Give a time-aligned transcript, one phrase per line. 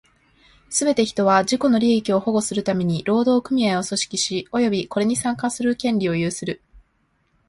[0.67, 6.63] すべて人は、自己の利益を保護するために労働組合を組織し、及びこれに参加する権利を有する。